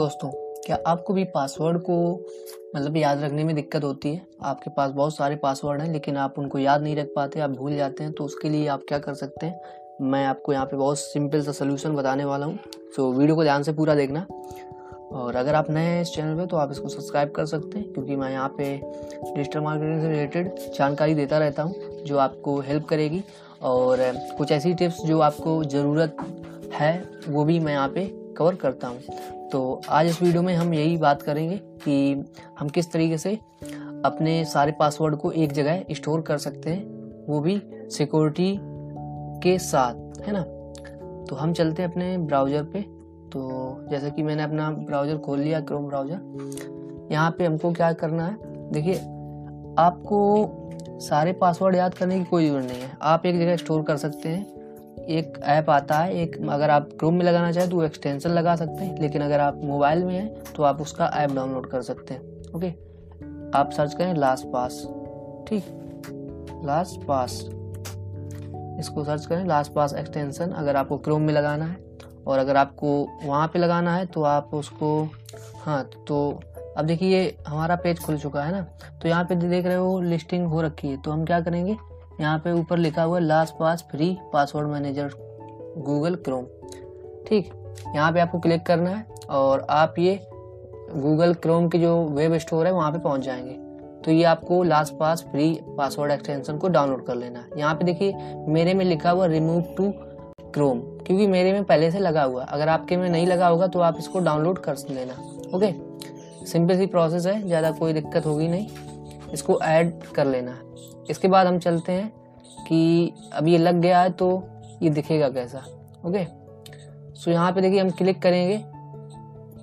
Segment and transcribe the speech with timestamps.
[0.00, 0.28] दोस्तों,
[0.66, 1.94] क्या आपको भी पासवर्ड को
[2.76, 4.20] मतलब याद रखने में दिक्कत होती है?
[4.42, 7.74] आपके पास बहुत सारे पासवर्ड हैं, लेकिन आप उनको याद नहीं रख पाते, आप भूल
[7.76, 9.60] जाते हैं तो उसके लिए आप क्या कर सकते हैं?
[10.02, 12.58] मैं आपको यहाँ पे बहुत सिंपल सा सोल्यूशन बताने वाला हूँ।
[12.96, 14.26] तो वीडियो को ध्यान से पूरा देखना।
[15.12, 17.92] और अगर आप नए हैं इस चैनल पे तो आप इसको सब्सक्राइब कर सकते हैं,
[17.92, 22.86] क्योंकि मैं यहाँ पे डिजिटल मार्केटिंग से रिलेटेड जानकारी देता रहता हूँ, जो आपको हेल्प
[22.88, 23.22] करेगी।
[23.62, 23.98] और
[24.38, 26.16] कुछ ऐसी टिप्स जो आपको ज़रूरत
[26.72, 26.92] है,
[27.28, 30.96] वो भी मैं यहाँ पे कवर करता हूँ। तो आज इस वीडियो में हम यही
[30.96, 33.34] बात करेंगे कि हम किस तरीके से
[34.04, 36.84] अपने सारे पासवर्ड को एक जगह स्टोर कर सकते हैं,
[37.28, 38.56] वो भी सिक्योरिटी
[39.42, 40.42] के साथ, है ना?
[41.26, 42.80] तो हम चलते हैं अपने ब्राउज़र पे।
[43.32, 48.26] तो जैसे कि मैंने अपना ब्राउज़र खोल लिया क्रोम ब्राउज़र यहाँ पे हमको क्या करना
[48.26, 48.36] है,
[48.72, 48.94] देखिए,
[49.78, 53.96] आपको सारे पासवर्ड याद करने की कोई ज़रूरत नहीं है। आप एक जगह स्टोर कर
[53.96, 54.59] सकते हैं।
[55.10, 58.54] एक ऐप आता है, एक अगर आप क्रोम में लगाना चाहें तो वो एक्सटेंशन लगा
[58.56, 62.14] सकते हैं, लेकिन अगर आप मोबाइल में हैं तो आप उसका ऐप डाउनलोड कर सकते
[62.14, 62.68] हैं ओके
[63.58, 64.82] आप सर्च करें लास्ट पास
[65.48, 65.64] ठीक?
[66.64, 67.40] लास्ट पास
[68.80, 71.76] इसको सर्च करें लास्ट पास एक्सटेंशन अगर आपको क्रोम में लगाना है,
[72.26, 75.08] और अगर आपको वहाँ पे लगाना है तो आप उसको
[75.64, 76.40] हाँ तो
[76.76, 78.62] अब देखिए, ये हमारा पेज खुल चुका है ना?
[79.02, 81.76] तो यहाँ पे देख रहे हो लिस्टिंग हो रखी है तो हम क्या करेंगे?
[82.20, 83.24] यहाँ पे ऊपर लिखा हुआ है
[83.58, 85.10] LastPass free password manager
[85.78, 86.44] Google Chrome
[87.26, 87.50] ठीक,
[87.94, 90.18] यहाँ पे आपको क्लिक करना है और आप ये
[90.92, 93.52] गूगल क्रोम के जो वेब स्टोर है, वहाँ पे पहुँच जाएँगे।
[94.04, 97.84] तो ये आपको LastPass free password extension को डाउनलोड कर लेना है। यहाँ पे
[97.84, 98.14] देखिए,
[98.48, 99.92] मेरे में लिखा हुआ रिमूव टू
[100.54, 103.80] क्रोम क्योंकि मेरे में पहले से लगा हुआ। अगर आपके में नहीं लगा होगा तो
[103.80, 105.14] आप इसको डाउनलोड कर लेना,
[105.54, 105.72] ओके?
[106.46, 108.68] सिंपल सी प्रोसेस है, ज़्यादा कोई दिक्कत होगी नहीं।
[109.32, 112.08] इसको ऐड कर लेना है। इसके बाद हम चलते हैं
[112.66, 114.28] कि अब ये लग गया है तो
[114.82, 115.58] ये दिखेगा कैसा,
[116.06, 116.24] ओके?
[117.14, 118.54] सो यहाँ पे देखिए हम क्लिक करेंगे,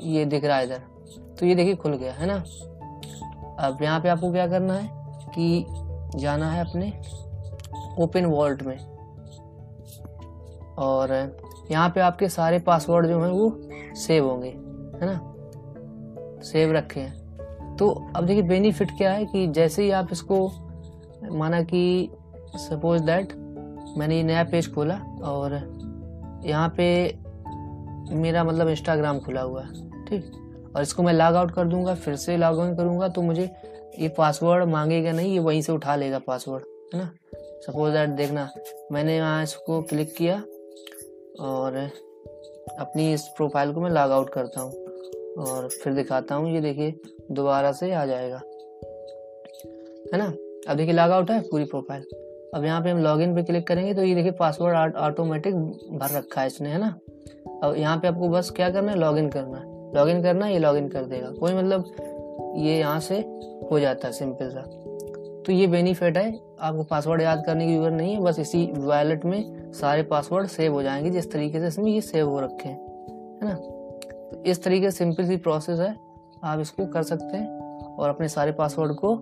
[0.10, 0.82] ये दिख रहा है इधर।
[1.40, 2.36] तो ये देखिए खुल गया, है ना?
[3.60, 4.90] अब यहाँ पे आपको क्या करना है
[5.30, 5.66] कि
[6.16, 6.92] जाना है अपने
[8.04, 8.78] ओपन वॉल्ट में।
[10.78, 11.12] और
[11.72, 13.50] यहाँ पे आपके सारे पासवर्ड जो हैं वो
[13.96, 15.20] सेव होंगे, है ना?
[16.44, 20.48] सेव रखे हैं। तो अब देखिए बेनिफिट क्या है कि जैसे ही आप इसको
[21.30, 22.10] माना कि
[22.56, 23.34] सपोज़ दैट
[23.98, 25.54] मैंने ये नया पेज खोला और
[26.46, 26.88] यहाँ पे
[28.16, 30.32] मेरा मतलब इंस्टाग्राम खुला हुआ है, ठीक?
[30.76, 33.50] और इसको मैं लॉग आउट कर दूँगा, फिर से लॉग इन करूँगा तो मुझे
[34.00, 37.10] ये पासवर्ड मांगेगा नहीं, ये वहीं से उठा लेगा पासवर्ड है ना?
[37.62, 38.50] सपोज़ दैट देखना,
[38.92, 40.36] मैंने यहाँ इसको क्लिक किया
[41.40, 41.78] और
[42.80, 44.72] अपनी इस प्रोफ़ाइल को मैं लॉग आउट करता हूँ
[45.40, 47.00] और फिर दिखाता हूँ, ये देखिए,
[47.32, 48.42] दोबारा से आ जाएगा,
[50.14, 50.34] है ना?
[50.70, 52.06] अब देखिए, लॉग आउट है, पूरी प्रोफ़ाइल
[52.56, 55.56] अब यहाँ पे हम लॉगिन पे क्लिक करेंगे तो ये देखिए पासवर्ड ऑटोमेटिक
[55.94, 56.88] भर रखा है इसने, है ना?
[57.64, 58.98] अब यहाँ पे आपको बस क्या करना है?
[58.98, 61.86] लॉगिन करना है। लॉगिन करना है, ये लॉगिन कर देगा। कोई मतलब
[62.58, 63.20] ये यहाँ से
[63.72, 64.62] हो जाता है सिंपल सा।
[65.46, 69.26] तो ये बेनिफिट है। आपको पासवर्ड याद करने की ज़रूरत नहीं है, बस इसी वॉलेट
[69.26, 72.78] में सारे पासवर्ड सेव हो जाएँगे, जिस तरीके से इसमें ये सेव हो रखे हैं,
[73.42, 73.54] है ना?
[73.54, 75.96] तो इस तरीके से सिंपल सी प्रोसेस है।
[76.44, 77.48] आप इसको कर सकते हैं
[77.96, 79.16] और अपने सारे पासवर्ड को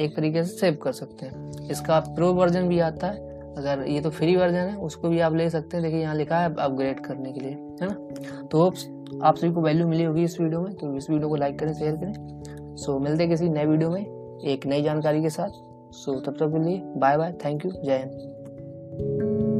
[0.00, 4.00] एक तरीके से सेव कर सकते हैं। इसका प्रो वर्जन भी आता है। अगर ये
[4.00, 7.00] तो फ्री वर्जन है, उसको भी आप ले सकते हैं। देखिए, यहाँ लिखा है अपग्रेड
[7.00, 8.08] करने के लिए, है ना?
[8.42, 8.86] तो होप्स
[9.22, 11.74] आप सभी को वैल्यू मिली होगी इस वीडियो में। तो इस वीडियो को लाइक करें
[11.74, 15.50] शेयर करें। सो मिलते हैं किसी नए वीडियो में एक नई जानकारी के साथ।
[15.92, 19.57] सो तब तक के लिए बाय बाय थैंक यू जय हिंद।